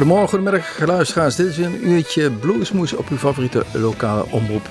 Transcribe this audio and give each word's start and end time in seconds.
Goedemorgen, 0.00 0.38
goedemiddag 0.38 0.86
luisteraars. 0.86 1.36
Dit 1.36 1.46
is 1.46 1.56
weer 1.56 1.66
een 1.66 1.88
uurtje 1.88 2.30
bluesmoes 2.30 2.92
op 2.92 3.08
uw 3.08 3.16
favoriete 3.16 3.64
lokale 3.72 4.24
omroep. 4.30 4.68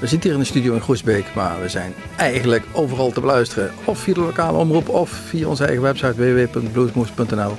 We 0.00 0.06
zitten 0.06 0.20
hier 0.22 0.32
in 0.32 0.38
de 0.38 0.50
studio 0.50 0.74
in 0.74 0.80
Groesbeek, 0.80 1.34
maar 1.34 1.60
we 1.60 1.68
zijn 1.68 1.94
eigenlijk 2.16 2.64
overal 2.72 3.10
te 3.10 3.20
beluisteren. 3.20 3.70
Of 3.84 3.98
via 3.98 4.14
de 4.14 4.20
lokale 4.20 4.58
omroep, 4.58 4.88
of 4.88 5.10
via 5.10 5.46
onze 5.46 5.64
eigen 5.64 5.82
website 5.82 6.14
www.bluesmoes.nl 6.14 7.56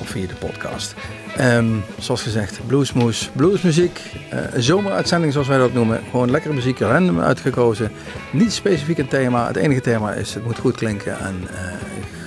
of 0.00 0.08
via 0.08 0.26
de 0.26 0.34
podcast. 0.34 0.94
Ehm, 1.36 1.66
zoals 1.98 2.22
gezegd, 2.22 2.60
bluesmoes, 2.66 3.30
bluesmuziek, 3.32 4.00
uh, 4.32 4.38
zomeruitzending 4.56 5.32
zoals 5.32 5.48
wij 5.48 5.58
dat 5.58 5.72
noemen. 5.72 6.00
Gewoon 6.10 6.30
lekkere 6.30 6.54
muziek, 6.54 6.78
random 6.78 7.20
uitgekozen. 7.20 7.90
Niet 8.32 8.52
specifiek 8.52 8.98
een 8.98 9.08
thema, 9.08 9.46
het 9.46 9.56
enige 9.56 9.80
thema 9.80 10.12
is 10.12 10.34
het 10.34 10.44
moet 10.44 10.58
goed 10.58 10.76
klinken 10.76 11.18
en 11.18 11.48
uh, 11.50 11.58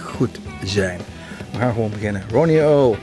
goed 0.03 0.39
zijn. 0.63 0.99
We 1.51 1.57
gaan 1.57 1.73
gewoon 1.73 1.91
beginnen. 1.91 2.23
Ronnie 2.31 2.61
O 2.61 2.97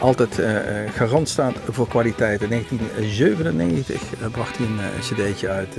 altijd 0.00 0.38
uh, 0.38 0.46
garant 0.94 1.28
staat 1.28 1.54
voor 1.68 1.88
kwaliteit. 1.88 2.42
In 2.42 2.48
1997 2.48 4.02
uh, 4.20 4.26
bracht 4.30 4.56
hij 4.56 4.66
een 4.66 4.78
uh, 4.78 5.00
cd'tje 5.00 5.48
uit, 5.48 5.76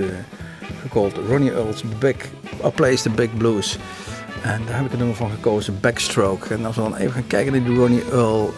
gecalled 0.82 1.16
Ronnie 1.28 1.52
Earl's 1.52 1.82
Big, 1.98 2.16
A 2.64 2.68
Place 2.70 3.02
the 3.02 3.10
Big 3.10 3.36
Blues. 3.36 3.78
En 4.42 4.62
daar 4.66 4.76
heb 4.76 4.86
ik 4.86 4.92
een 4.92 4.98
nummer 4.98 5.16
van 5.16 5.30
gekozen, 5.30 5.80
Backstroke. 5.80 6.54
En 6.54 6.64
als 6.64 6.76
we 6.76 6.82
dan 6.82 6.96
even 6.96 7.12
gaan 7.12 7.26
kijken 7.26 7.52
naar 7.52 7.64
die 7.64 7.76
Ronnie 7.76 8.04
Earl, 8.12 8.54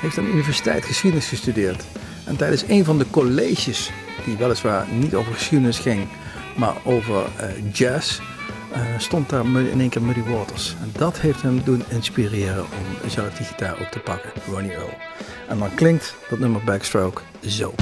heeft 0.00 0.18
aan 0.18 0.24
de 0.24 0.30
universiteit 0.30 0.84
geschiedenis 0.84 1.28
gestudeerd. 1.28 1.84
En 2.24 2.36
tijdens 2.36 2.64
een 2.68 2.84
van 2.84 2.98
de 2.98 3.06
colleges, 3.10 3.90
die 4.24 4.36
weliswaar 4.36 4.86
niet 4.92 5.14
over 5.14 5.32
geschiedenis 5.32 5.78
ging, 5.78 6.08
maar 6.56 6.74
over 6.84 7.24
jazz 7.72 8.18
uh, 8.18 8.35
stond 8.98 9.28
daar 9.28 9.44
in 9.44 9.80
één 9.80 9.88
keer 9.88 10.02
Muddy 10.02 10.22
Waters. 10.22 10.74
En 10.82 10.92
dat 10.98 11.20
heeft 11.20 11.42
hem 11.42 11.62
doen 11.64 11.82
inspireren 11.88 12.62
om 12.62 13.10
zelf 13.10 13.34
die 13.34 13.46
gitaar 13.46 13.80
ook 13.80 13.90
te 13.90 13.98
pakken, 13.98 14.30
Ronnie 14.50 14.72
Earl. 14.72 14.94
En 15.48 15.58
dan 15.58 15.74
klinkt 15.74 16.14
dat 16.28 16.38
nummer 16.38 16.64
Backstroke 16.64 17.22
zo. 17.40 17.74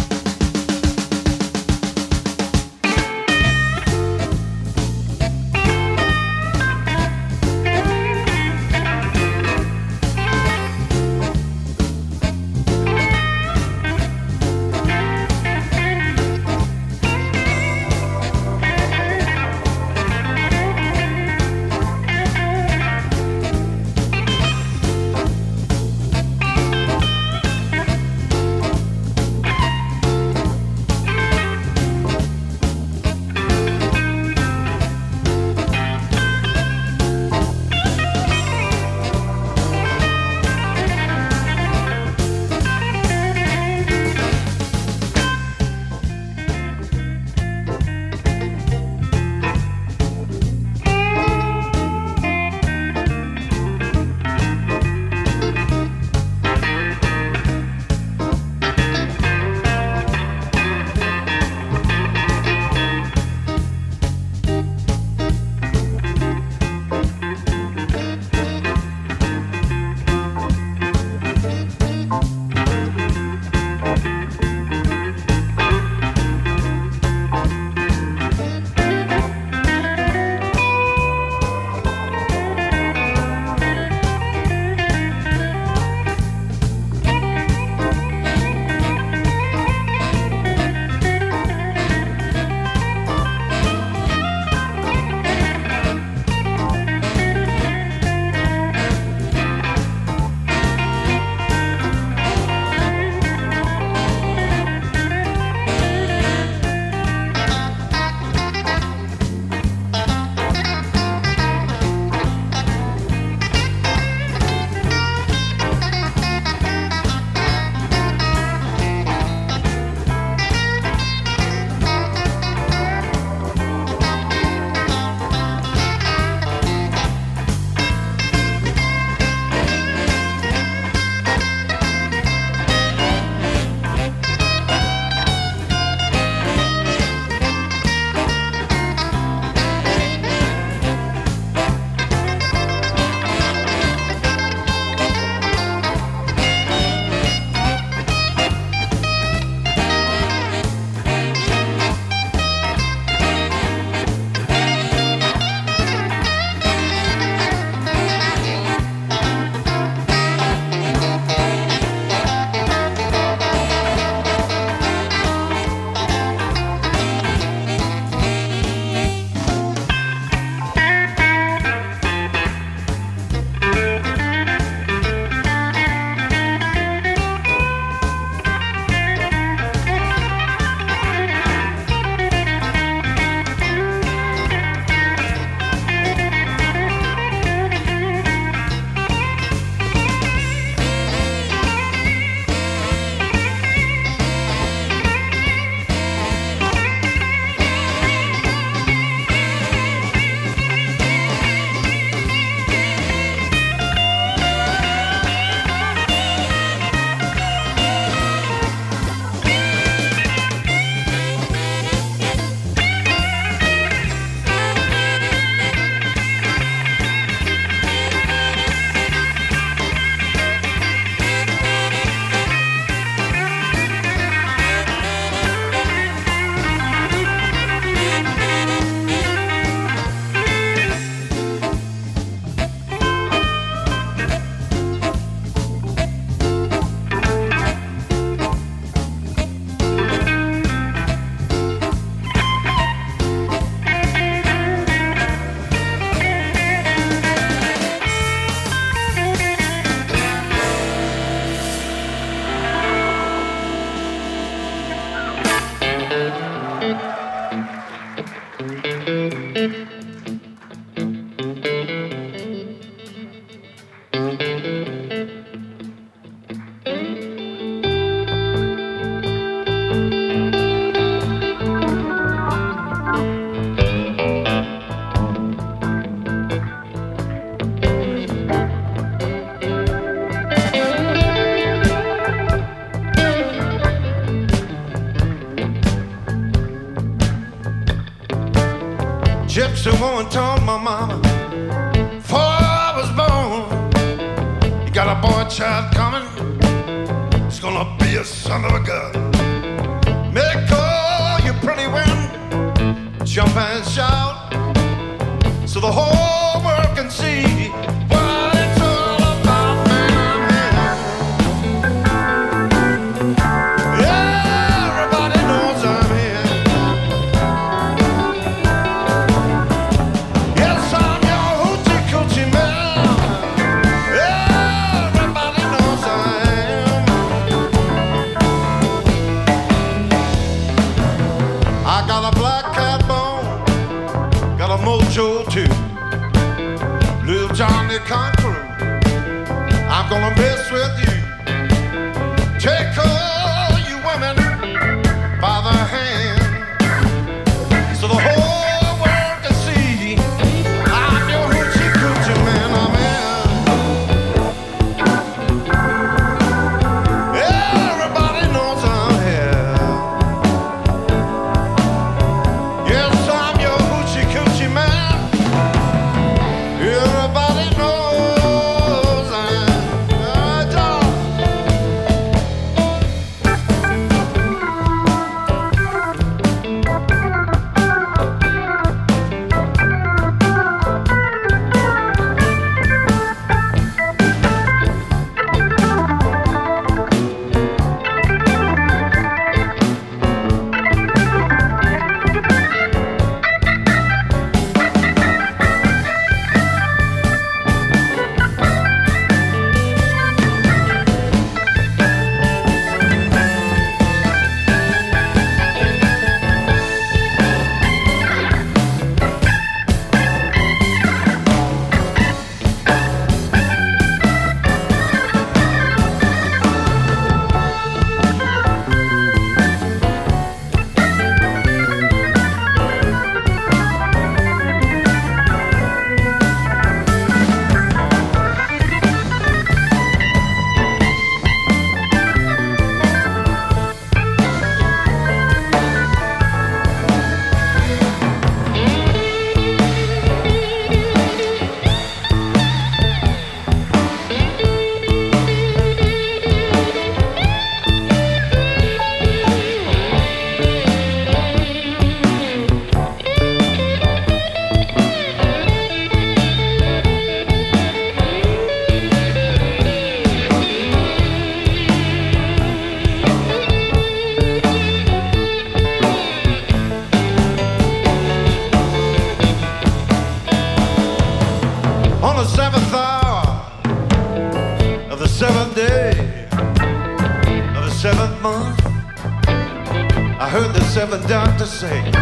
The 481.07 481.19
doctor 481.29 481.67
say 481.67 482.14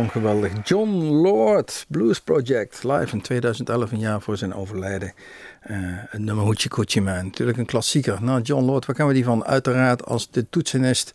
klonk 0.00 0.12
geweldig. 0.12 0.68
John 0.68 0.90
Lord, 1.02 1.86
Blues 1.88 2.20
Project, 2.20 2.84
live 2.84 3.14
in 3.14 3.22
2011, 3.22 3.92
een 3.92 3.98
jaar 3.98 4.20
voor 4.20 4.36
zijn 4.36 4.54
overlijden. 4.54 5.12
Uh, 5.70 5.98
een 6.10 6.24
nummer 6.24 6.44
Hoochie 6.44 6.70
Coochie 6.70 7.02
Man, 7.02 7.24
natuurlijk 7.24 7.58
een 7.58 7.66
klassieker. 7.66 8.22
Nou, 8.22 8.40
John 8.42 8.64
Lord, 8.64 8.86
waar 8.86 8.96
kennen 8.96 9.14
we 9.14 9.20
die 9.20 9.30
van? 9.30 9.44
Uiteraard 9.44 10.04
als 10.04 10.30
de 10.30 10.46
toetsenist 10.50 11.12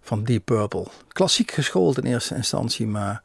van 0.00 0.24
Deep 0.24 0.44
Purple. 0.44 0.86
Klassiek 1.08 1.50
geschoold 1.50 1.98
in 1.98 2.04
eerste 2.04 2.34
instantie, 2.34 2.86
maar 2.86 3.22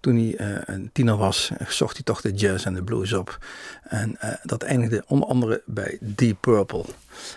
toen 0.00 0.14
hij 0.14 0.48
uh, 0.48 0.58
een 0.64 0.90
tiener 0.92 1.16
was, 1.16 1.50
zocht 1.68 1.94
hij 1.94 2.04
toch 2.04 2.20
de 2.20 2.32
jazz 2.32 2.66
en 2.66 2.74
de 2.74 2.82
blues 2.82 3.12
op. 3.12 3.38
En 3.82 4.18
uh, 4.24 4.30
dat 4.42 4.62
eindigde 4.62 5.04
onder 5.06 5.28
andere 5.28 5.62
bij 5.66 5.98
Deep 6.00 6.36
Purple. 6.40 6.84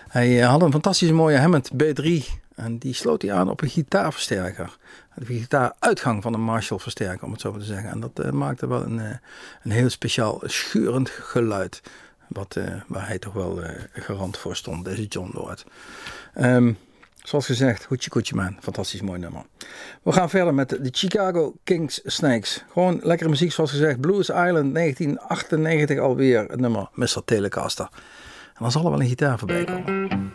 Hij 0.08 0.38
had 0.38 0.62
een 0.62 0.72
fantastische 0.72 1.14
mooie 1.14 1.38
Hammond 1.38 1.70
B3 1.72 2.40
en 2.54 2.78
die 2.78 2.94
sloot 2.94 3.22
hij 3.22 3.32
aan 3.32 3.50
op 3.50 3.62
een 3.62 3.68
gitaarversterker 3.68 4.76
de 5.14 5.24
gitaaruitgang 5.24 6.22
van 6.22 6.34
een 6.34 6.40
Marshall 6.40 6.78
versterker, 6.78 7.24
om 7.24 7.32
het 7.32 7.40
zo 7.40 7.50
maar 7.50 7.60
te 7.60 7.66
zeggen. 7.66 7.90
En 7.90 8.00
dat 8.00 8.24
uh, 8.24 8.30
maakte 8.30 8.66
wel 8.66 8.82
een, 8.82 8.98
uh, 8.98 9.10
een 9.62 9.70
heel 9.70 9.90
speciaal 9.90 10.40
schurend 10.44 11.10
geluid. 11.10 11.82
Wat, 12.28 12.56
uh, 12.56 12.64
waar 12.86 13.06
hij 13.06 13.18
toch 13.18 13.32
wel 13.32 13.60
garant 13.92 14.36
voor 14.36 14.56
stond, 14.56 14.84
deze 14.84 15.04
John 15.04 15.30
Lord. 15.32 15.64
Um, 16.40 16.78
zoals 17.22 17.46
gezegd, 17.46 17.84
Hoetje 17.84 18.10
Koetje 18.10 18.34
Man, 18.34 18.56
fantastisch 18.60 19.00
mooi 19.00 19.18
nummer. 19.18 19.42
We 20.02 20.12
gaan 20.12 20.30
verder 20.30 20.54
met 20.54 20.68
de 20.68 20.88
Chicago 20.90 21.54
Kings 21.64 22.00
Snakes. 22.04 22.64
Gewoon 22.72 23.00
lekkere 23.02 23.30
muziek, 23.30 23.52
zoals 23.52 23.70
gezegd. 23.70 24.00
Blues 24.00 24.28
Island 24.28 24.74
1998 24.74 25.98
alweer, 25.98 26.40
het 26.40 26.60
nummer 26.60 26.88
Mr. 26.94 27.24
Telecaster. 27.24 27.88
En 28.54 28.58
dan 28.58 28.70
zal 28.70 28.84
er 28.84 28.90
wel 28.90 29.00
een 29.00 29.08
gitaar 29.08 29.38
voorbij 29.38 29.64
komen. 29.64 30.32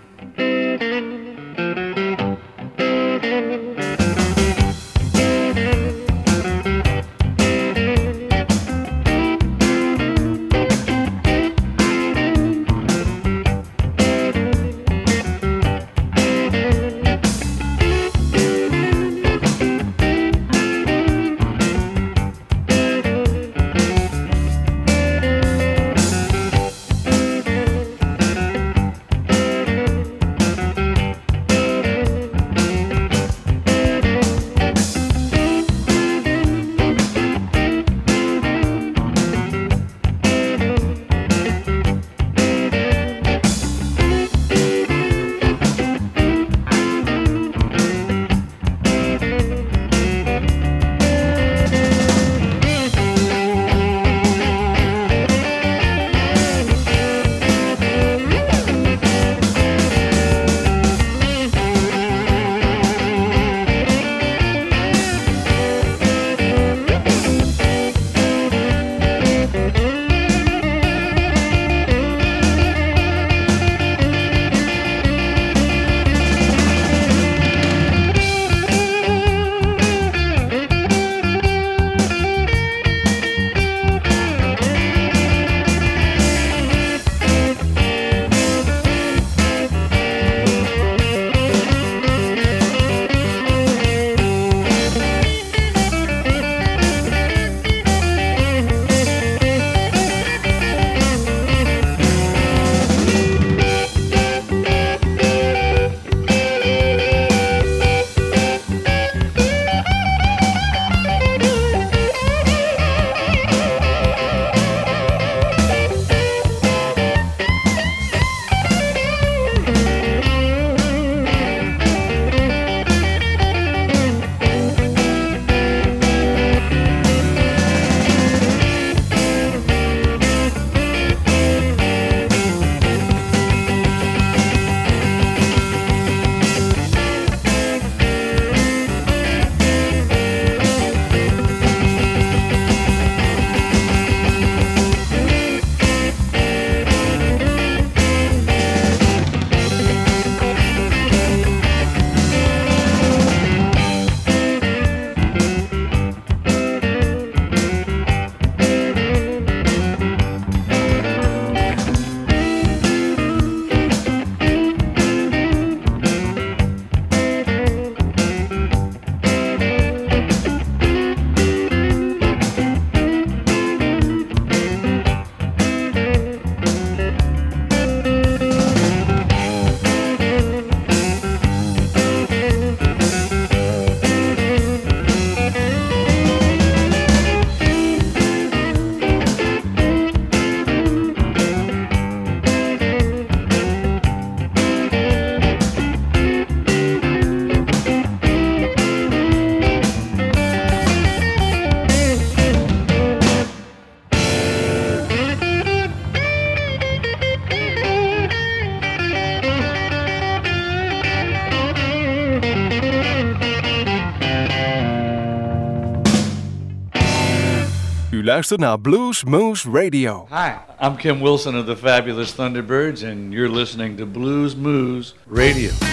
Luistert 218.37 218.59
naar 218.59 218.79
Blues 218.79 219.23
Moose 219.23 219.69
Radio. 219.71 220.27
Hi, 220.29 220.51
I'm 220.85 220.95
Kim 220.95 221.21
Wilson 221.21 221.59
of 221.59 221.65
the 221.65 221.77
Fabulous 221.77 222.31
Thunderbirds, 222.31 223.03
and 223.03 223.33
you're 223.33 223.49
listening 223.49 223.97
to 223.97 224.05
Blues 224.05 224.55
Moose 224.55 225.13
Radio. 225.27 225.86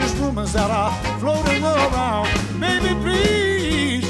vicious 0.00 0.18
rumors 0.18 0.52
that 0.52 0.70
are 0.70 0.92
floating 1.18 1.62
around. 1.62 2.28
Baby, 2.58 2.94
please, 3.02 4.04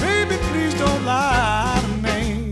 baby, 0.00 0.36
please 0.50 0.74
don't 0.74 1.04
lie 1.04 1.80
to 1.80 1.88
me. 2.06 2.50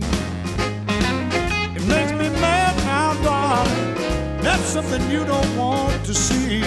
It 1.77 1.85
makes 1.87 2.13
me 2.13 2.29
mad 2.41 2.77
now, 2.79 3.15
darling. 3.23 4.43
That's 4.43 4.63
something 4.63 5.03
you 5.11 5.25
don't 5.25 5.57
want 5.57 6.05
to 6.05 6.15
see. 6.15 6.61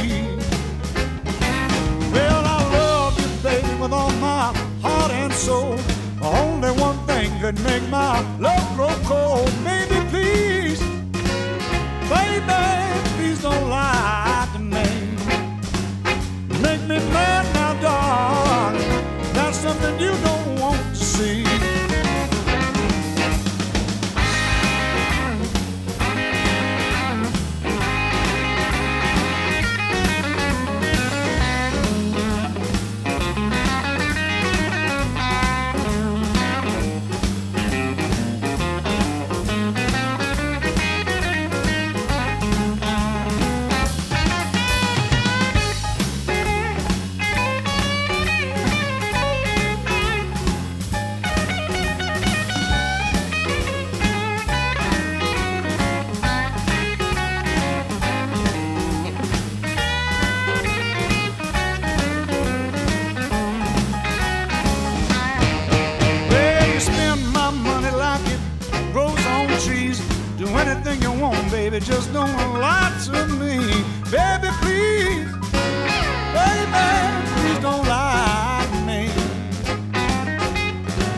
Well, 2.13 2.43
I 2.45 2.59
love 2.79 3.19
you, 3.19 3.29
baby, 3.41 3.73
with 3.81 3.93
all 3.93 4.11
my 4.29 4.53
heart 4.81 5.11
and 5.11 5.33
soul. 5.33 5.77
Only 6.21 6.71
one 6.81 6.97
thing 7.07 7.31
could 7.41 7.59
make 7.63 7.83
my 7.89 8.19
love 8.39 8.75
grow 8.75 8.95
cold. 9.05 9.12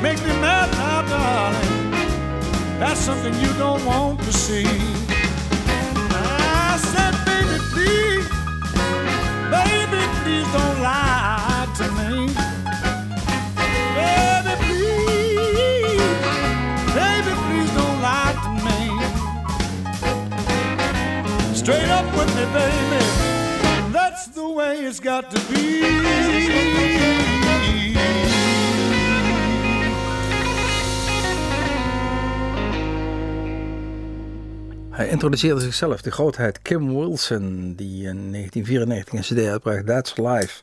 make 0.05 0.21
me 0.23 0.33
mad 0.39 0.69
now, 0.73 1.01
darling. 1.09 1.91
That's 2.79 2.99
something 2.99 3.33
you 3.43 3.51
don't 3.57 3.83
want 3.85 4.19
to 4.19 4.31
see. 4.31 4.67
I 6.11 6.77
said, 6.91 7.13
baby, 7.29 7.57
please, 7.73 8.27
baby, 9.55 10.01
please 10.21 10.47
don't 10.57 10.79
lie 10.89 11.65
to 11.79 11.85
me. 11.97 12.11
Baby, 13.97 14.53
please, 14.67 16.15
baby, 16.99 17.31
please 17.45 17.71
don't 17.79 17.99
lie 18.07 18.35
to 18.43 18.49
me. 18.67 18.79
Straight 21.61 21.89
up 21.99 22.07
with 22.17 22.31
me, 22.37 22.45
baby. 22.59 23.01
That's 23.91 24.23
the 24.27 24.47
way 24.47 24.71
it's 24.81 24.99
got 24.99 25.31
to 25.31 25.39
be. 25.51 27.34
Introduceerde 35.03 35.61
zichzelf, 35.61 36.01
de 36.01 36.11
grootheid 36.11 36.61
Kim 36.61 36.95
Wilson, 36.95 37.73
die 37.75 38.07
in 38.07 38.31
1994 38.31 39.13
een 39.13 39.21
cd 39.21 39.49
uitbracht, 39.49 39.85
That's 39.85 40.17
Life. 40.17 40.61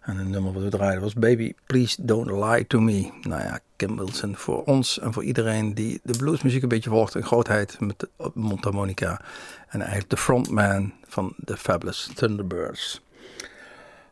En 0.00 0.18
een 0.18 0.30
nummer 0.30 0.52
wat 0.52 0.62
we 0.62 0.68
draaiden 0.68 1.02
was 1.02 1.14
Baby 1.14 1.52
Please 1.66 2.04
Don't 2.04 2.30
Lie 2.30 2.66
To 2.66 2.80
Me. 2.80 3.10
Nou 3.22 3.42
ja, 3.42 3.60
Kim 3.76 3.96
Wilson 3.96 4.36
voor 4.36 4.64
ons 4.64 4.98
en 4.98 5.12
voor 5.12 5.24
iedereen 5.24 5.74
die 5.74 6.00
de 6.02 6.16
bluesmuziek 6.16 6.62
een 6.62 6.68
beetje 6.68 6.90
volgt. 6.90 7.14
Een 7.14 7.24
grootheid 7.24 7.80
met 7.80 8.08
mondharmonica. 8.34 9.20
En 9.68 9.80
eigenlijk 9.80 10.10
de 10.10 10.16
frontman 10.16 10.92
van 11.06 11.34
de 11.36 11.56
Fabulous 11.56 12.10
Thunderbirds. 12.14 13.00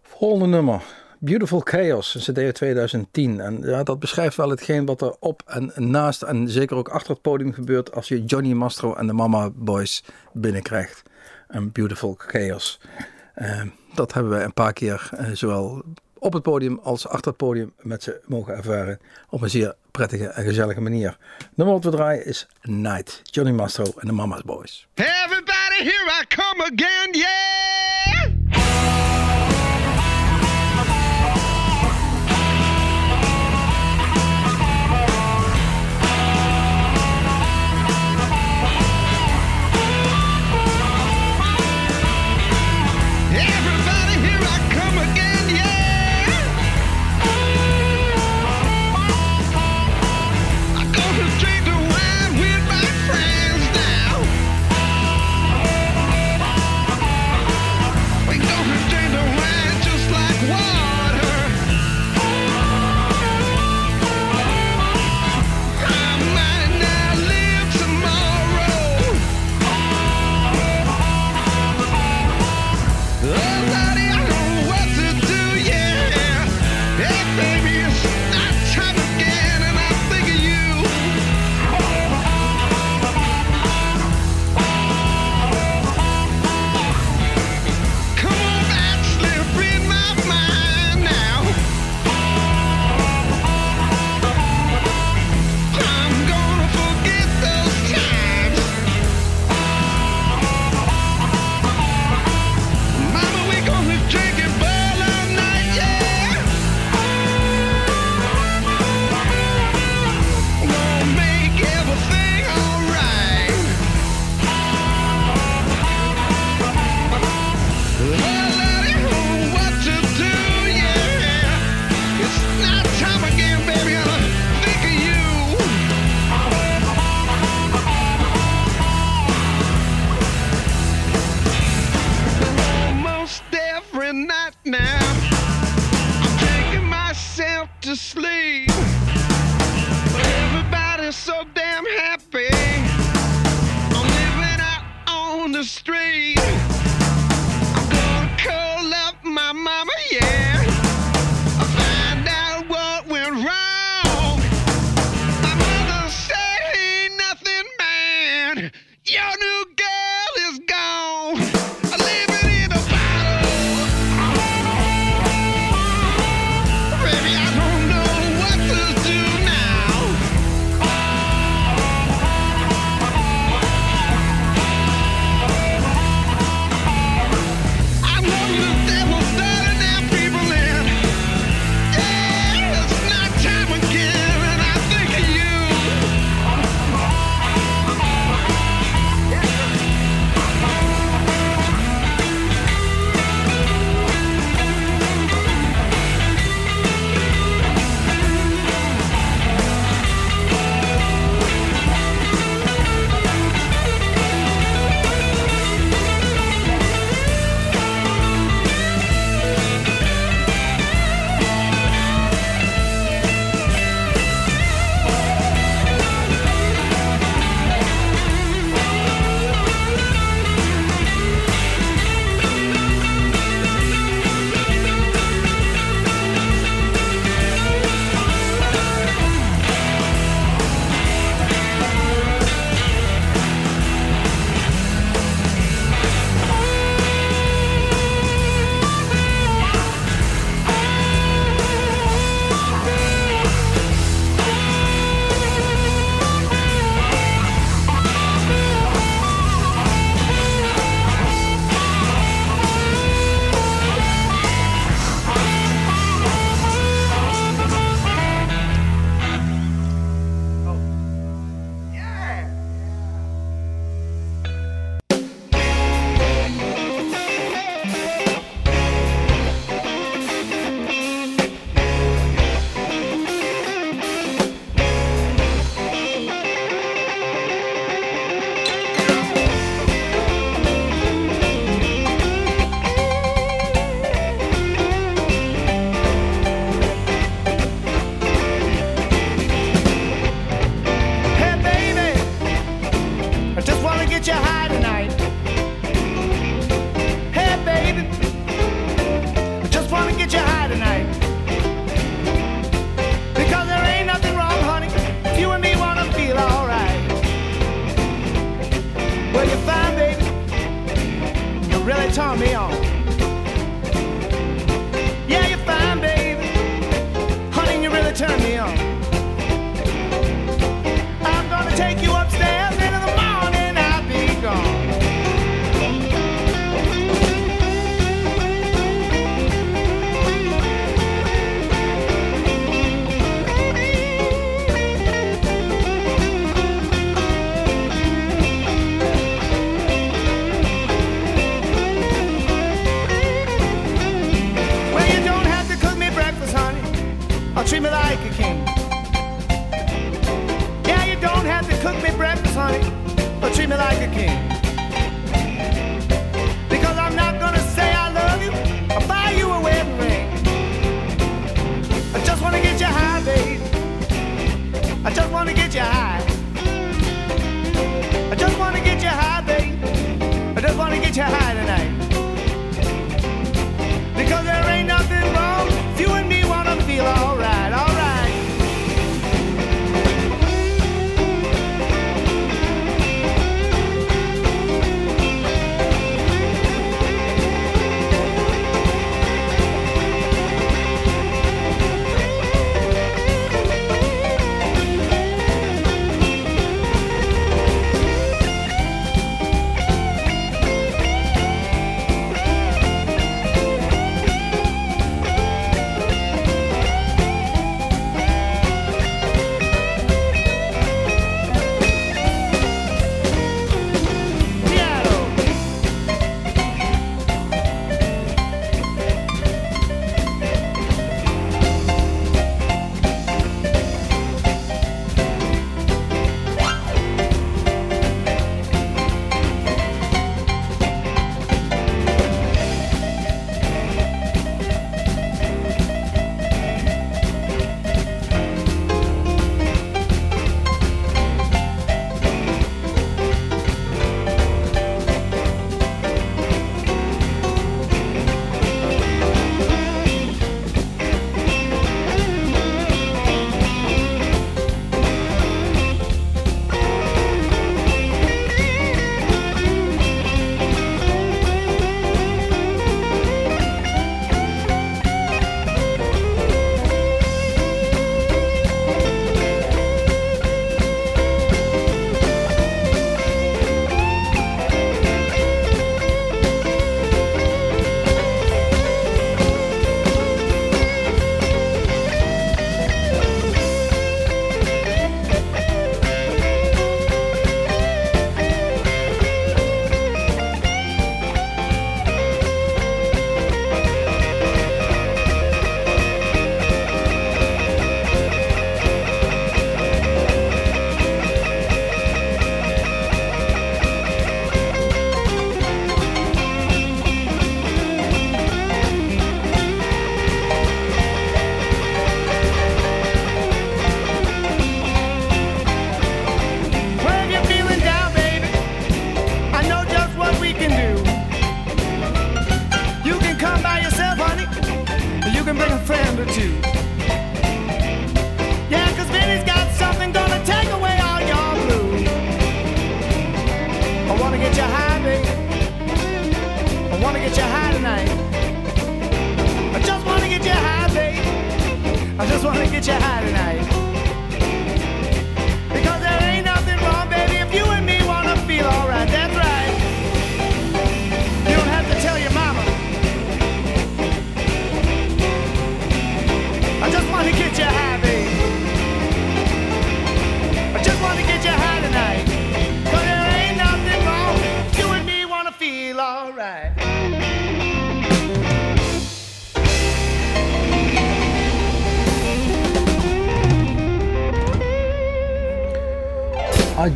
Volgende 0.02 0.46
nummer. 0.46 0.83
Beautiful 1.25 1.61
Chaos, 1.65 2.15
een 2.15 2.35
CD 2.35 2.55
2010. 2.55 3.41
En 3.41 3.61
ja, 3.63 3.83
dat 3.83 3.99
beschrijft 3.99 4.37
wel 4.37 4.51
hetgeen 4.51 4.87
wat 4.87 5.01
er 5.01 5.17
op 5.19 5.43
en 5.47 5.73
naast 5.77 6.23
en 6.23 6.49
zeker 6.49 6.77
ook 6.77 6.89
achter 6.89 7.11
het 7.11 7.23
podium 7.23 7.53
gebeurt 7.53 7.95
als 7.95 8.09
je 8.09 8.25
Johnny 8.25 8.53
Mastro 8.53 8.95
en 8.95 9.07
de 9.07 9.13
Mama 9.13 9.51
Boys 9.55 10.05
binnenkrijgt. 10.33 11.03
Een 11.49 11.73
Beautiful 11.73 12.15
Chaos. 12.19 12.81
Uh, 13.37 13.63
dat 13.95 14.13
hebben 14.13 14.39
we 14.39 14.45
een 14.45 14.53
paar 14.53 14.73
keer 14.73 15.11
uh, 15.21 15.27
zowel 15.33 15.83
op 16.19 16.33
het 16.33 16.43
podium 16.43 16.81
als 16.83 17.09
achter 17.09 17.29
het 17.29 17.37
podium 17.37 17.73
met 17.81 18.03
ze 18.03 18.21
mogen 18.27 18.57
ervaren. 18.57 18.99
Op 19.29 19.43
een 19.43 19.51
zeer 19.51 19.75
prettige 19.91 20.27
en 20.27 20.45
gezellige 20.45 20.81
manier. 20.81 21.17
Nummer 21.55 21.75
wat 21.75 21.85
we 21.85 21.91
draaien 21.91 22.27
is 22.27 22.47
Night. 22.63 23.21
Johnny 23.23 23.53
Mastro 23.53 23.85
en 23.97 24.07
de 24.07 24.13
Mama's 24.13 24.43
Boys. 24.43 24.87
Everybody 24.95 25.79
here 25.79 26.23
I 26.23 26.25
come 26.29 26.63
again, 26.63 27.09
yeah! 27.13 27.93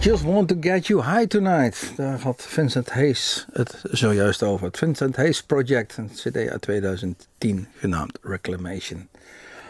Just 0.09 0.25
want 0.25 0.49
to 0.49 0.57
get 0.61 0.87
you 0.87 1.03
high 1.03 1.27
tonight. 1.27 1.93
Daar 1.97 2.21
had 2.21 2.43
Vincent 2.49 2.91
Hayes 2.91 3.47
het 3.53 3.81
zojuist 3.91 4.43
over. 4.43 4.67
Het 4.67 4.79
Vincent 4.79 5.17
Hayes 5.17 5.43
Project, 5.43 5.97
een 5.97 6.11
cd 6.15 6.37
uit 6.49 6.61
2010 6.63 7.67
genaamd 7.77 8.19
Reclamation. 8.23 9.09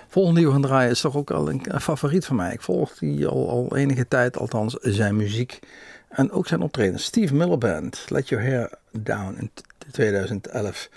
Volgende 0.08 0.38
die 0.38 0.46
we 0.48 0.52
gaan 0.52 0.62
draaien 0.62 0.90
is 0.90 1.00
toch 1.00 1.16
ook 1.16 1.30
al 1.30 1.48
een, 1.50 1.62
favoriet 1.80 2.24
van 2.24 2.36
mij. 2.36 2.52
Ik 2.52 2.60
volg 2.62 2.94
die 2.98 3.26
al, 3.26 3.48
al 3.50 3.76
enige 3.76 4.08
tijd, 4.08 4.36
althans 4.38 4.74
zijn 4.80 5.16
muziek. 5.16 5.58
En 6.08 6.30
ook 6.30 6.46
zijn 6.46 6.60
optreden. 6.62 6.98
Steve 7.00 7.34
Miller 7.34 7.58
Band, 7.58 8.04
Let 8.08 8.28
Your 8.28 8.44
Hair 8.44 8.70
Down 8.92 9.36
in 9.38 9.50
t- 9.54 9.62
2011. 9.92 10.88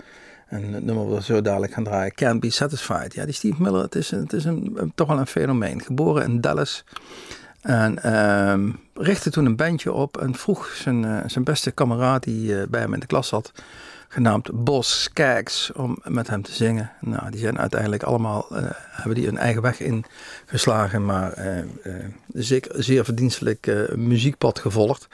En 0.48 0.72
het 0.72 0.84
nummer 0.84 1.08
dat 1.08 1.16
we 1.18 1.22
zo 1.22 1.40
dadelijk 1.40 1.72
gaan 1.72 1.84
draaien, 1.84 2.14
Can't 2.14 2.40
Be 2.40 2.50
Satisfied. 2.50 3.14
Ja, 3.14 3.24
die 3.24 3.34
Steve 3.34 3.62
Miller, 3.62 3.82
het 3.82 3.94
is, 3.94 4.10
het 4.10 4.32
is 4.32 4.44
een- 4.44 4.92
toch 4.94 5.08
wel 5.08 5.18
een 5.18 5.26
fenomeen. 5.26 5.82
Geboren 5.82 6.22
in 6.22 6.40
Dallas. 6.40 6.84
En 7.62 8.02
ehm, 8.02 8.70
richtte 8.94 9.30
toen 9.30 9.46
een 9.46 9.56
bandje 9.56 9.92
op 9.92 10.16
en 10.18 10.34
vroeg 10.34 10.66
zijn, 10.66 11.04
eh, 11.04 11.18
zijn 11.26 11.44
beste 11.44 11.70
kameraad 11.70 12.22
die 12.22 12.60
eh, 12.60 12.68
bij 12.68 12.80
hem 12.80 12.94
in 12.94 13.00
de 13.00 13.06
klas 13.06 13.28
zat, 13.28 13.52
genaamd 14.08 14.64
Bos 14.64 15.02
Skaggs, 15.02 15.72
om 15.72 15.98
met 16.04 16.28
hem 16.28 16.42
te 16.42 16.52
zingen. 16.52 16.90
Nou, 17.00 17.30
die 17.30 17.40
zijn 17.40 17.58
uiteindelijk 17.58 18.02
allemaal, 18.02 18.46
eh, 18.50 18.64
hebben 18.90 19.14
die 19.14 19.28
een 19.28 19.38
eigen 19.38 19.62
weg 19.62 19.80
ingeslagen, 19.80 21.04
maar 21.04 21.56
zeker 22.32 22.84
zeer 22.84 23.04
verdienstelijk 23.04 23.90
muziekpad 23.96 24.58
gevolgd. 24.58 25.08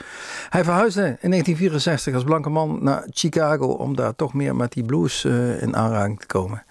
Hij 0.48 0.64
verhuisde 0.64 1.16
in 1.20 1.30
1964 1.30 2.14
als 2.14 2.24
blanke 2.24 2.48
man 2.48 2.78
naar 2.82 3.06
Chicago 3.10 3.66
om 3.66 3.96
daar 3.96 4.16
toch 4.16 4.34
meer 4.34 4.56
met 4.56 4.72
die 4.72 4.84
blues 4.84 5.24
in 5.60 5.76
aanraking 5.76 6.20
te 6.20 6.26
komen. 6.26 6.62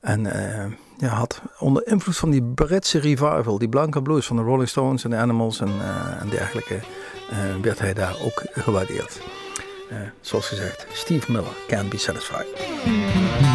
En 0.00 0.26
eh, 0.26 0.72
ja, 0.98 1.08
had 1.08 1.42
onder 1.58 1.86
invloed 1.86 2.16
van 2.16 2.30
die 2.30 2.42
Britse 2.42 2.98
revival, 2.98 3.58
die 3.58 3.68
blanke 3.68 4.02
blues 4.02 4.26
van 4.26 4.36
de 4.36 4.42
Rolling 4.42 4.68
Stones 4.68 5.04
en 5.04 5.10
de 5.10 5.16
Animals 5.16 5.60
en, 5.60 5.68
eh, 5.68 6.20
en 6.20 6.28
dergelijke, 6.28 6.74
eh, 7.30 7.38
werd 7.62 7.78
hij 7.78 7.94
daar 7.94 8.16
ook 8.24 8.42
gewaardeerd. 8.52 9.20
Zoals 10.20 10.46
gezegd, 10.48 10.86
Steve 10.92 11.32
Miller, 11.32 11.56
Can't 11.66 11.88
Be 11.88 11.98
Satisfied. 11.98 13.49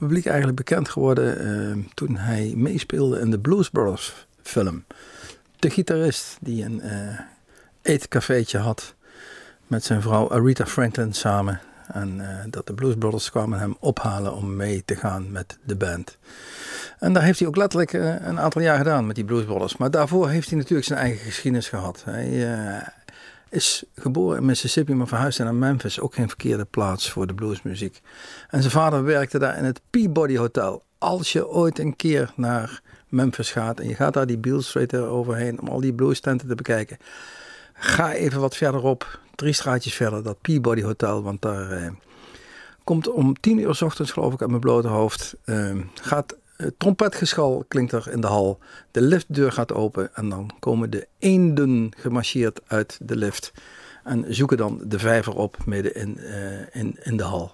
Publiek 0.00 0.26
eigenlijk 0.26 0.56
bekend 0.56 0.88
geworden 0.88 1.38
eh, 1.38 1.84
toen 1.94 2.16
hij 2.16 2.52
meespeelde 2.56 3.20
in 3.20 3.30
de 3.30 3.38
Blues 3.38 3.70
Brothers 3.70 4.26
film. 4.42 4.84
De 5.58 5.70
gitarist 5.70 6.36
die 6.40 6.64
een 6.64 6.82
eetcafeetje 7.82 8.58
had 8.58 8.94
met 9.66 9.84
zijn 9.84 10.02
vrouw 10.02 10.30
Aretha 10.30 10.66
Franklin 10.66 11.12
samen. 11.12 11.60
En 11.92 12.20
eh, 12.20 12.44
dat 12.50 12.66
de 12.66 12.74
Blues 12.74 12.94
Brothers 12.98 13.30
kwamen 13.30 13.58
hem 13.58 13.76
ophalen 13.80 14.34
om 14.34 14.56
mee 14.56 14.82
te 14.84 14.96
gaan 14.96 15.32
met 15.32 15.58
de 15.64 15.76
band. 15.76 16.18
En 16.98 17.12
daar 17.12 17.22
heeft 17.22 17.38
hij 17.38 17.48
ook 17.48 17.56
letterlijk 17.56 17.92
een 17.92 18.40
aantal 18.40 18.62
jaar 18.62 18.76
gedaan 18.76 19.06
met 19.06 19.14
die 19.14 19.24
Blues 19.24 19.44
Brothers. 19.44 19.76
Maar 19.76 19.90
daarvoor 19.90 20.28
heeft 20.28 20.48
hij 20.48 20.58
natuurlijk 20.58 20.86
zijn 20.86 20.98
eigen 20.98 21.24
geschiedenis 21.24 21.68
gehad. 21.68 22.02
Hij 22.04 22.46
is 23.50 23.84
geboren 23.94 24.38
in 24.38 24.44
Mississippi, 24.44 24.94
maar 24.94 25.06
verhuisde 25.06 25.44
naar 25.44 25.54
Memphis. 25.54 26.00
Ook 26.00 26.14
geen 26.14 26.28
verkeerde 26.28 26.64
plaats 26.64 27.10
voor 27.10 27.26
de 27.26 27.34
bluesmuziek. 27.34 28.00
En 28.48 28.60
zijn 28.60 28.72
vader 28.72 29.04
werkte 29.04 29.38
daar 29.38 29.58
in 29.58 29.64
het 29.64 29.80
Peabody 29.90 30.36
Hotel. 30.36 30.82
Als 30.98 31.32
je 31.32 31.48
ooit 31.48 31.78
een 31.78 31.96
keer 31.96 32.32
naar 32.36 32.80
Memphis 33.08 33.50
gaat 33.50 33.80
en 33.80 33.88
je 33.88 33.94
gaat 33.94 34.14
daar 34.14 34.26
die 34.26 34.38
Beale 34.38 34.62
Street 34.62 34.94
overheen 34.94 35.60
om 35.60 35.68
al 35.68 35.80
die 35.80 35.92
bluestenten 35.92 36.48
te 36.48 36.54
bekijken. 36.54 36.98
Ga 37.72 38.12
even 38.12 38.40
wat 38.40 38.56
verderop, 38.56 39.20
drie 39.34 39.52
straatjes 39.52 39.94
verder, 39.94 40.22
dat 40.22 40.40
Peabody 40.40 40.82
Hotel. 40.82 41.22
Want 41.22 41.42
daar 41.42 41.70
eh, 41.70 41.90
komt 42.84 43.08
om 43.08 43.40
tien 43.40 43.58
uur 43.58 43.74
s 43.74 43.82
ochtends, 43.82 44.10
geloof 44.12 44.32
ik, 44.32 44.40
uit 44.40 44.48
mijn 44.50 44.60
blote 44.62 44.88
hoofd. 44.88 45.34
eh, 45.44 45.76
gaat 45.94 46.36
trompetgeschal 46.78 47.64
klinkt 47.68 47.92
er 47.92 48.08
in 48.10 48.20
de 48.20 48.26
hal. 48.26 48.58
De 48.90 49.00
liftdeur 49.00 49.52
gaat 49.52 49.72
open 49.72 50.14
en 50.14 50.28
dan 50.28 50.50
komen 50.58 50.90
de 50.90 51.06
eenden 51.18 51.92
gemarcheerd 51.96 52.60
uit 52.66 52.98
de 53.02 53.16
lift. 53.16 53.52
En 54.04 54.24
zoeken 54.34 54.56
dan 54.56 54.80
de 54.84 54.98
vijver 54.98 55.34
op 55.36 55.56
midden 55.66 55.94
in, 55.94 56.18
eh, 56.18 56.80
in, 56.80 56.96
in 57.02 57.16
de 57.16 57.22
hal. 57.22 57.52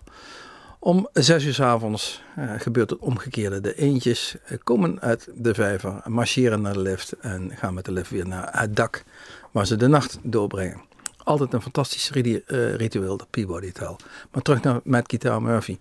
Om 0.78 1.08
zes 1.12 1.44
uur 1.44 1.54
s 1.54 1.60
avonds 1.60 2.22
eh, 2.36 2.50
gebeurt 2.58 2.90
het 2.90 2.98
omgekeerde. 2.98 3.60
De 3.60 3.74
eendjes 3.74 4.36
eh, 4.44 4.58
komen 4.64 5.00
uit 5.00 5.28
de 5.34 5.54
vijver, 5.54 6.00
marcheren 6.04 6.60
naar 6.60 6.72
de 6.72 6.80
lift 6.80 7.12
en 7.20 7.50
gaan 7.54 7.74
met 7.74 7.84
de 7.84 7.92
lift 7.92 8.10
weer 8.10 8.26
naar 8.26 8.60
het 8.60 8.76
dak 8.76 9.04
waar 9.50 9.66
ze 9.66 9.76
de 9.76 9.86
nacht 9.88 10.18
doorbrengen. 10.22 10.80
Altijd 11.24 11.52
een 11.52 11.62
fantastisch 11.62 12.10
ri- 12.10 12.42
eh, 12.46 12.74
ritueel, 12.74 13.16
dat 13.16 13.30
Peabody 13.30 13.66
Hotel. 13.66 13.96
Maar 14.32 14.42
terug 14.42 14.62
naar 14.62 14.80
Matt 14.84 15.10
Guitar 15.10 15.42
Murphy. 15.42 15.78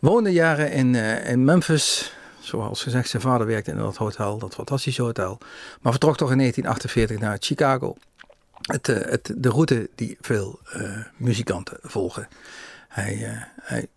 Woonde 0.00 0.32
jaren 0.32 0.72
in, 0.72 0.94
eh, 0.94 1.30
in 1.30 1.44
Memphis. 1.44 2.14
Zoals 2.38 2.82
gezegd, 2.82 3.08
zijn 3.08 3.22
vader 3.22 3.46
werkte 3.46 3.70
in 3.70 3.76
dat 3.76 3.96
hotel, 3.96 4.38
dat 4.38 4.54
fantastische 4.54 5.02
hotel. 5.02 5.38
Maar 5.80 5.92
vertrok 5.92 6.16
toch 6.16 6.30
in 6.30 6.36
1948 6.36 7.18
naar 7.18 7.36
Chicago. 7.40 7.96
Het, 8.60 8.88
eh, 8.88 9.10
het, 9.10 9.32
de 9.36 9.48
route 9.48 9.90
die 9.94 10.16
veel 10.20 10.60
eh, 10.64 10.98
muzikanten 11.16 11.78
volgen. 11.82 12.28
Hij, 12.88 13.46
hij 13.60 13.88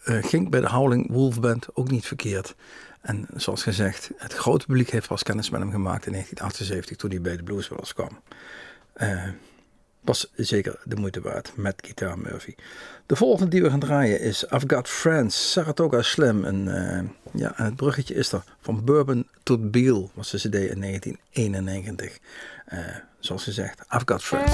ging 0.00 0.50
bij 0.50 0.60
de 0.60 0.68
Howling 0.68 1.10
Wolf 1.10 1.40
Band 1.40 1.66
ook 1.74 1.90
niet 1.90 2.06
verkeerd. 2.06 2.54
En 3.00 3.26
zoals 3.36 3.62
gezegd, 3.62 4.10
het 4.16 4.32
grote 4.32 4.66
publiek 4.66 4.90
heeft 4.90 5.08
pas 5.08 5.22
kennis 5.22 5.50
met 5.50 5.60
hem 5.60 5.70
gemaakt 5.70 6.06
in 6.06 6.12
1978 6.12 6.96
toen 6.96 7.10
hij 7.10 7.20
bij 7.20 7.36
de 7.36 7.42
Blues 7.42 7.66
Brothers 7.66 7.94
kwam. 7.94 8.20
Was 10.00 10.32
zeker 10.36 10.78
de 10.84 10.96
moeite 10.96 11.20
waard 11.20 11.52
met 11.56 11.74
Guitar 11.84 12.18
Murphy. 12.18 12.54
De 13.06 13.16
volgende 13.16 13.50
die 13.50 13.62
we 13.62 13.70
gaan 13.70 13.80
draaien 13.80 14.20
is 14.20 14.44
I've 14.44 14.64
Got 14.66 14.88
Friends, 14.88 15.52
Saratoga 15.52 16.02
Slim. 16.02 16.44
Eh, 16.44 17.00
ja, 17.32 17.52
het 17.54 17.76
bruggetje 17.76 18.14
is 18.14 18.32
er 18.32 18.42
van 18.60 18.84
Bourbon 18.84 19.26
tot 19.42 19.70
Beale, 19.70 20.08
was 20.14 20.30
de 20.30 20.36
cd 20.36 20.54
in 20.54 20.80
1991. 20.80 22.18
Eh, 22.64 22.78
zoals 23.18 23.44
gezegd, 23.44 23.80
I've 23.94 24.02
Got 24.04 24.22
Friends. 24.22 24.52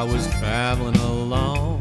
I 0.00 0.04
was 0.04 0.26
traveling 0.26 0.96
alone. 0.96 1.78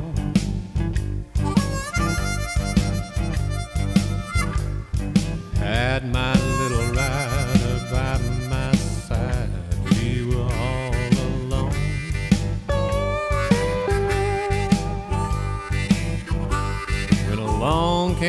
Had 5.60 6.04
my 6.04 6.59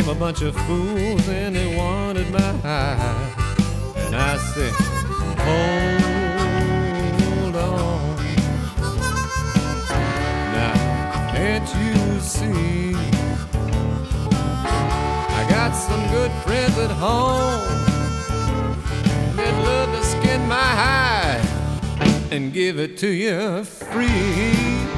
came 0.00 0.08
a 0.08 0.14
bunch 0.14 0.40
of 0.42 0.54
fools 0.66 1.28
and 1.28 1.54
they 1.54 1.76
wanted 1.76 2.28
my 2.30 2.40
hide. 2.40 3.34
And 3.96 4.16
I 4.16 4.38
said, 4.38 4.72
Hold 5.46 6.02
on. 7.56 8.16
Now, 10.56 10.72
can't 11.32 11.68
you 11.82 11.94
see? 12.20 12.94
I 15.38 15.40
got 15.50 15.72
some 15.72 16.02
good 16.10 16.32
friends 16.44 16.78
at 16.78 16.90
home. 16.90 17.60
They'd 19.36 19.64
love 19.64 19.90
to 19.94 20.02
skin 20.04 20.48
my 20.48 20.70
hide 20.82 21.46
and 22.30 22.52
give 22.52 22.78
it 22.78 22.96
to 22.98 23.08
you 23.08 23.64
free. 23.64 24.89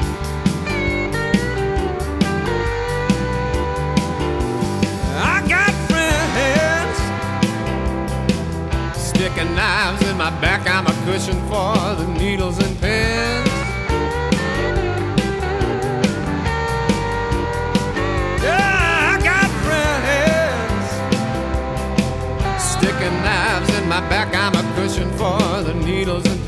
Sticking 9.42 9.56
knives 9.56 10.02
in 10.08 10.16
my 10.16 10.30
back. 10.40 10.68
I'm 10.68 10.86
a 10.86 10.92
cushion 11.04 11.40
for 11.48 11.74
the 11.96 12.06
needles 12.18 12.58
and 12.58 12.78
pins. 12.80 13.48
Yeah, 18.42 19.12
I 19.12 19.20
got 19.22 19.50
friends 19.64 20.90
sticking 22.62 23.22
knives 23.24 23.74
in 23.78 23.88
my 23.88 24.00
back. 24.08 24.34
I'm 24.34 24.54
a 24.54 24.62
cushion 24.74 25.10
for 25.12 25.62
the 25.62 25.74
needles 25.74 26.24
and 26.26 26.41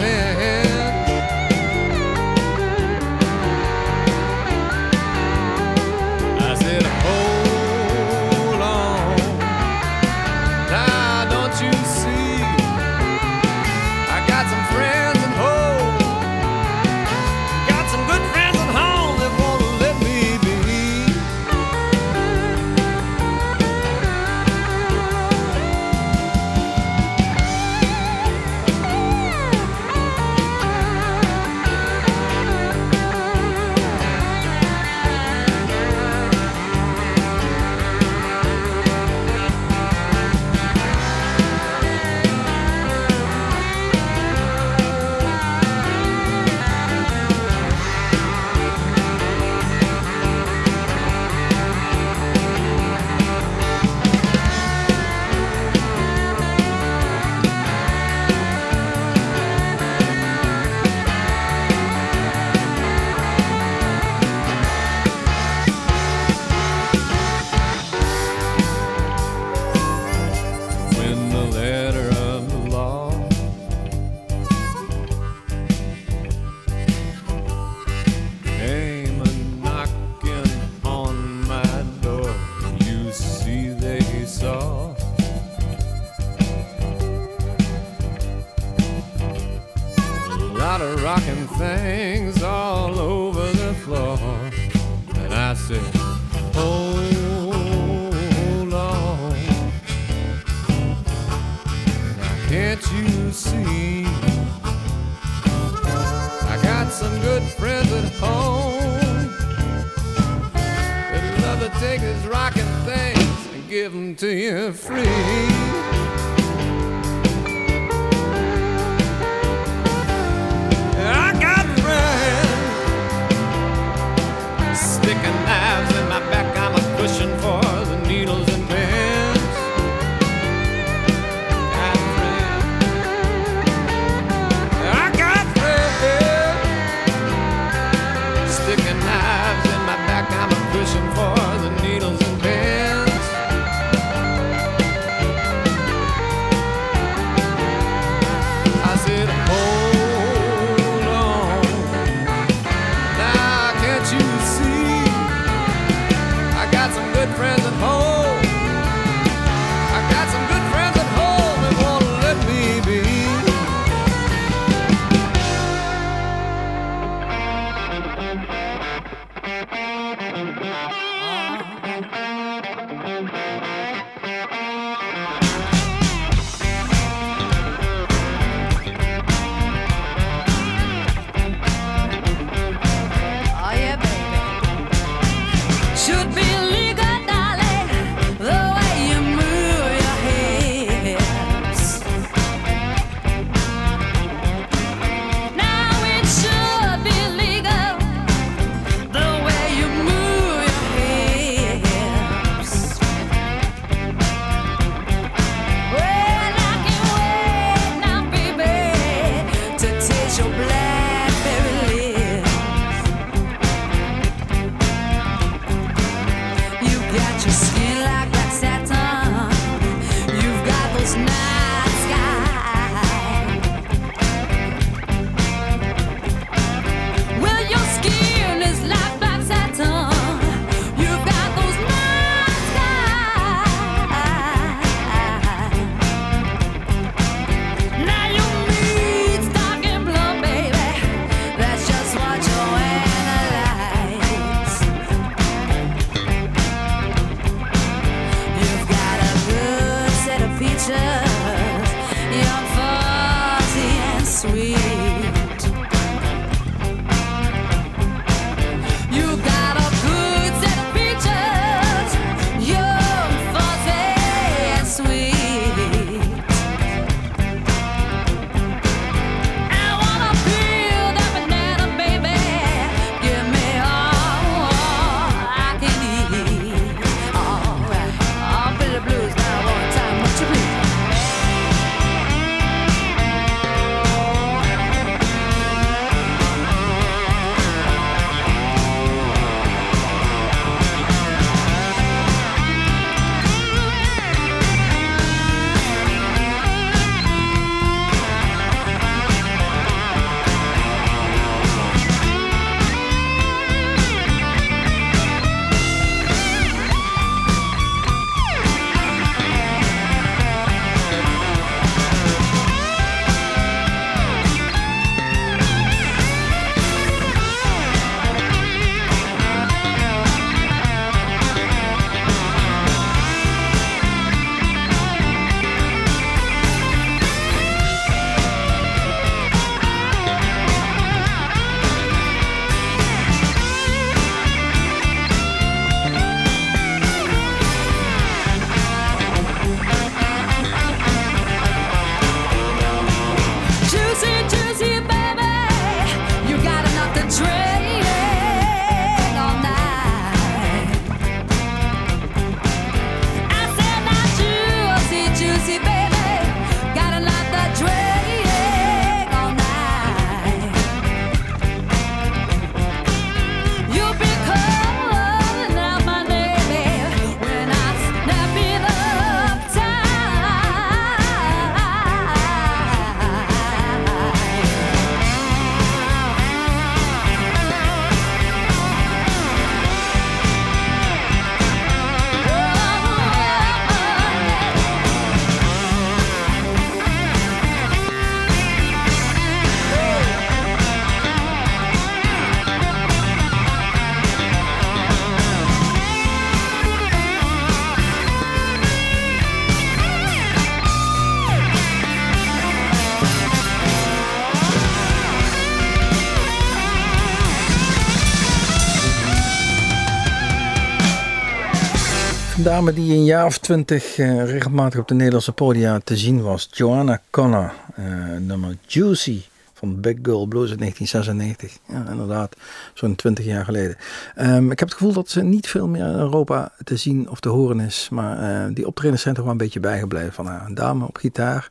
dame 412.64 412.92
die 412.92 413.12
een 413.12 413.24
jaar 413.24 413.46
of 413.46 413.58
twintig 413.58 414.18
eh, 414.18 414.44
regelmatig 414.44 415.00
op 415.00 415.08
de 415.08 415.14
Nederlandse 415.14 415.52
podia 415.52 416.00
te 416.04 416.16
zien 416.16 416.42
was. 416.42 416.68
Joanna 416.70 417.20
Connor, 417.30 417.72
eh, 417.94 418.04
nummer 418.40 418.76
Juicy 418.86 419.42
van 419.72 420.00
Big 420.00 420.16
Girl 420.22 420.46
Blues 420.46 420.70
uit 420.70 420.78
1996. 420.78 421.78
Ja, 421.88 422.10
inderdaad, 422.10 422.56
zo'n 422.94 423.14
20 423.14 423.44
jaar 423.44 423.64
geleden. 423.64 423.96
Ehm, 424.34 424.70
ik 424.70 424.78
heb 424.78 424.88
het 424.88 424.96
gevoel 424.96 425.12
dat 425.12 425.28
ze 425.28 425.42
niet 425.42 425.68
veel 425.68 425.88
meer 425.88 426.06
in 426.06 426.14
Europa 426.14 426.72
te 426.84 426.96
zien 426.96 427.30
of 427.30 427.40
te 427.40 427.48
horen 427.48 427.80
is. 427.80 428.08
Maar 428.10 428.38
eh, 428.38 428.74
die 428.74 428.86
optredens 428.86 429.22
zijn 429.22 429.34
toch 429.34 429.44
wel 429.44 429.52
een 429.52 429.58
beetje 429.58 429.80
bijgebleven 429.80 430.32
van 430.32 430.46
haar. 430.46 430.66
Een 430.66 430.74
dame 430.74 431.06
op 431.06 431.16
gitaar. 431.16 431.70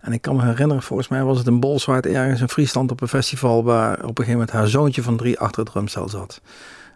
En 0.00 0.12
ik 0.12 0.22
kan 0.22 0.36
me 0.36 0.44
herinneren, 0.44 0.82
volgens 0.82 1.08
mij 1.08 1.22
was 1.22 1.38
het 1.38 1.46
een 1.46 1.60
Bolswaard 1.60 2.06
ergens 2.06 2.40
in 2.40 2.48
Friesland 2.48 2.90
op 2.90 3.00
een 3.00 3.08
festival... 3.08 3.64
waar 3.64 3.92
op 3.92 4.02
een 4.02 4.24
gegeven 4.24 4.32
moment 4.32 4.50
haar 4.50 4.68
zoontje 4.68 5.02
van 5.02 5.16
drie 5.16 5.38
achter 5.38 5.62
het 5.62 5.72
drumstel 5.72 6.08
zat. 6.08 6.40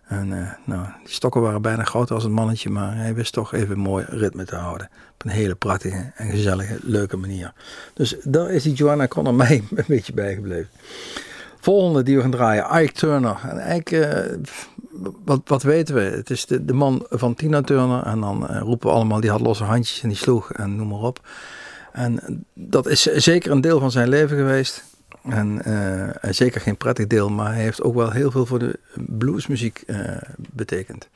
En 0.07 0.33
eh, 0.33 0.53
nou, 0.65 0.87
die 1.05 1.15
stokken 1.15 1.41
waren 1.41 1.63
bijna 1.63 1.85
groot 1.85 2.11
als 2.11 2.25
een 2.25 2.33
mannetje, 2.33 2.71
maar 2.71 2.97
hij 2.97 3.15
wist 3.15 3.33
toch 3.33 3.53
even 3.53 3.79
mooi 3.79 4.05
ritme 4.09 4.45
te 4.45 4.57
houden. 4.57 4.89
Op 5.13 5.25
een 5.25 5.31
hele 5.31 5.55
prachtige 5.55 6.13
en 6.15 6.31
gezellige, 6.31 6.79
leuke 6.83 7.17
manier. 7.17 7.53
Dus 7.95 8.17
daar 8.23 8.51
is 8.51 8.63
die 8.63 8.75
Joanna 8.75 9.09
Connor 9.09 9.35
mij 9.45 9.63
een 9.75 9.85
beetje 9.87 10.13
bijgebleven. 10.13 10.69
Volgende 11.61 12.03
die 12.03 12.17
we 12.17 12.23
gaan 12.23 12.31
draaien, 12.31 12.83
Ike 12.83 12.93
Turner. 12.93 13.41
En 13.43 13.59
eigenlijk, 13.59 13.91
eh, 13.91 14.37
wat, 15.25 15.41
wat 15.45 15.63
weten 15.63 15.95
we? 15.95 16.01
Het 16.01 16.31
is 16.31 16.47
de, 16.47 16.65
de 16.65 16.73
man 16.73 17.07
van 17.09 17.35
Tina 17.35 17.61
Turner. 17.61 18.03
En 18.03 18.21
dan 18.21 18.49
eh, 18.49 18.61
roepen 18.61 18.89
we 18.89 18.95
allemaal, 18.95 19.21
die 19.21 19.31
had 19.31 19.41
losse 19.41 19.65
handjes 19.65 20.03
en 20.03 20.09
die 20.09 20.19
sloeg 20.19 20.53
en 20.53 20.77
noem 20.77 20.89
maar 20.89 20.99
op. 20.99 21.29
En 21.93 22.45
dat 22.55 22.87
is 22.87 23.03
zeker 23.03 23.51
een 23.51 23.61
deel 23.61 23.81
van 23.81 23.91
zijn 23.91 24.09
leven 24.09 24.37
geweest. 24.37 24.85
En 25.29 25.63
eh, 25.65 26.33
zeker 26.33 26.61
geen 26.61 26.77
prettig 26.77 27.07
deel, 27.07 27.31
maar 27.31 27.53
hij 27.53 27.63
heeft 27.63 27.83
ook 27.83 27.95
wel 27.95 28.11
heel 28.11 28.31
veel 28.31 28.47
voor 28.47 28.59
de 28.59 28.79
bluesmuziek 28.95 29.83
eh, 29.87 30.17
betekend. 30.37 31.09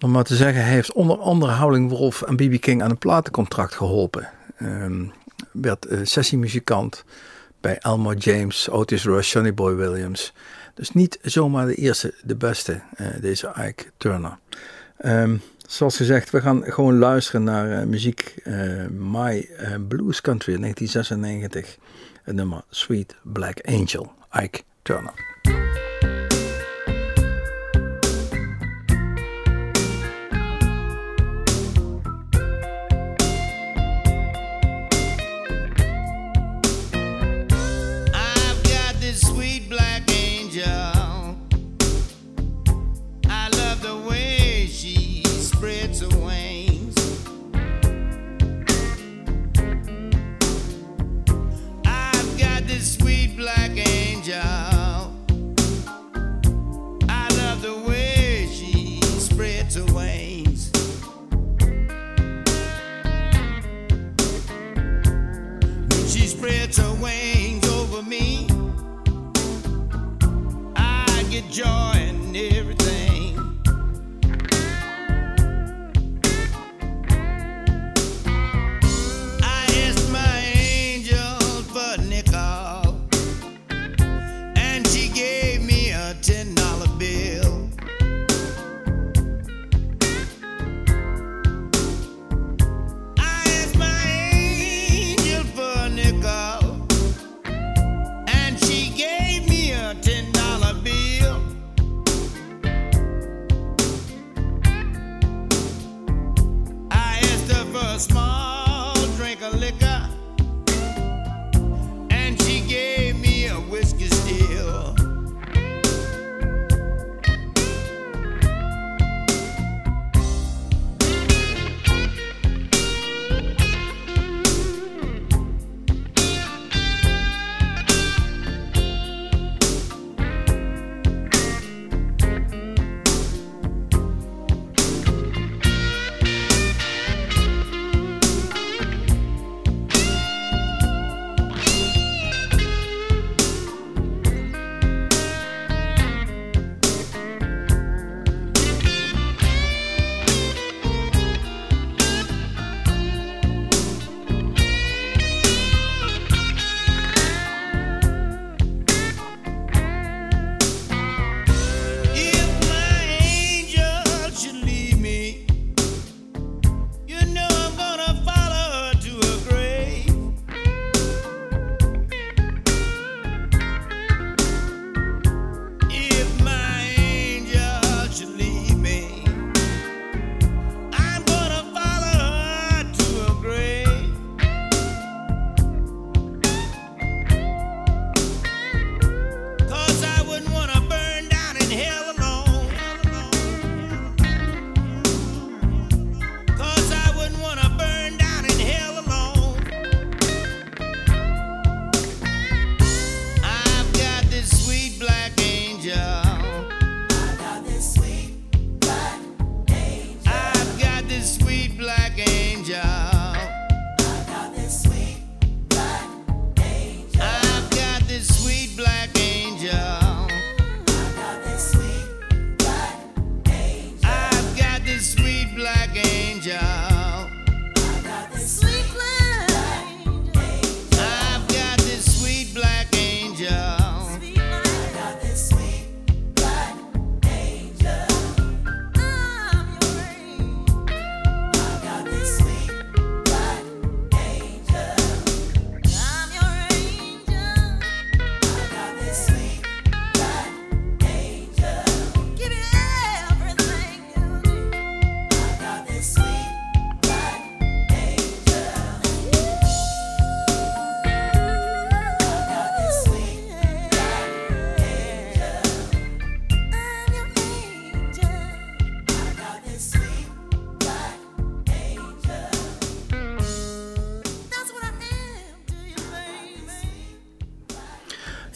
Om 0.00 0.10
maar 0.10 0.24
te 0.24 0.36
zeggen, 0.36 0.62
hij 0.62 0.72
heeft 0.72 0.92
onder 0.92 1.18
andere 1.18 1.52
Howling 1.52 1.90
Wolf 1.90 2.22
en 2.22 2.36
B.B. 2.36 2.60
King 2.60 2.82
aan 2.82 2.90
een 2.90 2.98
platencontract 2.98 3.74
geholpen. 3.74 4.28
Ehm 4.56 5.04
werd 5.52 5.86
eh, 5.86 5.98
sessiemuzikant 6.02 7.04
bij 7.60 7.78
Elmore 7.78 8.16
James, 8.16 8.68
Otis 8.70 9.04
Rush, 9.04 9.32
Johnny 9.32 9.54
Boy 9.54 9.74
Williams. 9.74 10.32
Dus 10.74 10.92
niet 10.92 11.18
zomaar 11.22 11.66
de 11.66 11.74
eerste, 11.74 12.14
de 12.22 12.36
beste, 12.36 12.80
deze 13.20 13.52
Ike 13.68 13.84
Turner. 13.96 14.38
Ehm, 14.96 15.36
zoals 15.66 15.96
gezegd, 15.96 16.30
we 16.30 16.40
gaan 16.40 16.62
gewoon 16.64 16.98
luisteren 16.98 17.44
naar 17.44 17.88
muziek 17.88 18.34
My 18.90 19.48
Blues 19.88 20.20
Country 20.20 20.56
1996. 20.56 21.78
Het 22.30 22.38
nummer 22.38 22.62
Sweet 22.70 23.16
Black 23.22 23.60
Angel, 23.68 24.12
Ike 24.32 24.62
Turner. 24.82 25.29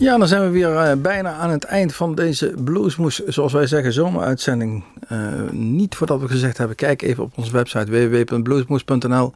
Ja, 0.05 0.19
dan 0.19 0.29
zijn 0.29 0.43
we 0.43 0.49
weer 0.49 0.77
eh, 0.77 0.97
bijna 0.97 1.33
aan 1.33 1.51
het 1.51 1.65
eind 1.65 1.95
van 1.95 2.15
deze 2.15 2.55
Bluesmoes, 2.65 3.25
zoals 3.25 3.53
wij 3.53 3.67
zeggen, 3.67 3.93
zomeruitzending. 3.93 4.85
Eh, 5.09 5.19
niet 5.51 5.95
voordat 5.95 6.21
we 6.21 6.29
gezegd 6.29 6.59
hebben, 6.59 6.77
kijk 6.77 7.03
even 7.03 7.23
op 7.23 7.33
onze 7.37 7.53
website 7.53 7.91
www.bluesmoes.nl. 7.91 9.35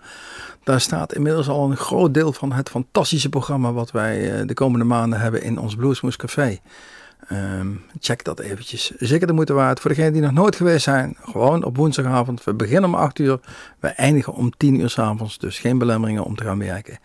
Daar 0.65 0.81
staat 0.81 1.15
inmiddels 1.15 1.49
al 1.49 1.71
een 1.71 1.77
groot 1.77 2.15
deel 2.15 2.33
van 2.33 2.53
het 2.53 2.69
fantastische 2.69 3.29
programma 3.29 3.73
wat 3.73 3.91
wij 3.91 4.41
eh, 4.41 4.47
de 4.47 4.55
komende 4.55 4.85
maanden 4.85 5.21
hebben 5.21 5.43
in 5.43 5.59
ons 5.59 5.75
Bluesmoes 5.75 6.17
Café. 6.17 6.59
Ehm, 7.29 7.69
check 8.01 8.25
dat 8.25 8.41
eventjes. 8.41 8.91
Zeker 8.99 9.27
de 9.27 9.33
moeite 9.33 9.53
waard. 9.53 9.81
Voor 9.81 9.91
degenen 9.91 10.13
die 10.13 10.23
nog 10.23 10.33
nooit 10.33 10.57
geweest 10.57 10.85
zijn, 10.85 11.17
gewoon 11.21 11.65
op 11.65 11.77
woensdagavond. 11.77 12.45
We 12.45 12.55
beginnen 12.55 12.91
om 12.91 12.95
8 12.95 13.19
uur, 13.19 13.41
we 13.81 13.89
eindigen 13.89 14.33
om 14.33 14.51
10 14.57 14.81
uur 14.81 14.91
s 14.91 14.99
avonds. 14.99 15.39
Dus 15.39 15.59
geen 15.59 15.79
belemmeringen 15.79 16.25
om 16.25 16.37
te 16.37 16.45
gaan 16.45 16.59
werken. 16.59 16.99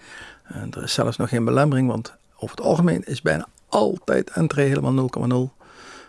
Er 0.72 0.84
is 0.84 0.94
zelfs 0.94 1.18
nog 1.18 1.30
geen 1.30 1.46
belemmering, 1.46 1.88
want 1.88 2.16
over 2.44 2.56
het 2.56 2.66
algemeen 2.66 3.04
is 3.04 3.22
bijna 3.22 3.48
altijd 3.68 4.30
entree 4.30 4.68
helemaal 4.68 5.10
0,0. 5.50 5.62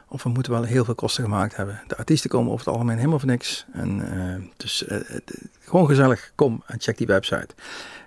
Of 0.09 0.23
we 0.23 0.29
moeten 0.29 0.53
wel 0.53 0.63
heel 0.63 0.85
veel 0.85 0.95
kosten 0.95 1.25
gemaakt 1.25 1.57
hebben. 1.57 1.83
De 1.87 1.97
artiesten 1.97 2.31
komen 2.31 2.53
over 2.53 2.65
het 2.65 2.75
algemeen 2.75 2.97
helemaal 2.97 3.19
voor 3.19 3.29
niks. 3.29 3.67
En, 3.73 4.13
eh, 4.13 4.49
dus 4.57 4.87
eh, 4.87 4.99
gewoon 5.61 5.87
gezellig, 5.87 6.33
kom 6.35 6.63
en 6.67 6.81
check 6.81 6.99
die 6.99 7.07
website. 7.07 7.49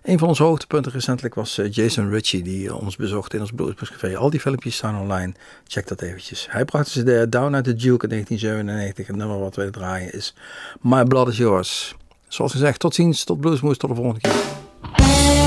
Een 0.04 0.20
van 0.20 0.28
onze 0.28 0.44
hoogtepunten 0.44 0.92
recentelijk 0.92 1.36
was 1.36 1.58
eh, 1.58 1.72
Jason 1.72 2.10
Ritchie, 2.10 2.44
die 2.44 2.76
ons 2.76 2.96
bezocht 2.96 3.34
in 3.34 3.40
ons 3.40 3.52
Bluesbus. 3.52 4.16
Al 4.16 4.30
die 4.30 4.40
filmpjes 4.40 4.76
staan 4.76 5.02
online. 5.02 5.34
Check 5.68 5.88
dat 5.88 6.02
eventjes. 6.02 6.48
Hij 6.50 6.66
bracht 6.66 6.94
dus 6.94 7.04
de 7.04 7.30
Down 7.30 7.54
at 7.54 7.64
the 7.64 7.76
Duke 7.76 8.04
in 8.04 8.10
1997. 8.10 9.08
Het 9.08 9.16
nummer 9.16 9.40
wat 9.40 9.56
wij 9.56 9.72
draaien 9.72 10.14
is 10.14 10.34
My 10.82 11.04
Blood 11.04 11.28
is 11.28 11.38
Yours. 11.38 11.96
Zoals 12.28 12.52
gezegd, 12.52 12.80
tot 12.80 12.96
ziens, 12.96 13.24
tot 13.24 13.40
Bluesmoes, 13.40 13.78
tot 13.78 13.90
de 13.90 13.96
volgende 13.96 14.20
keer. 14.20 15.47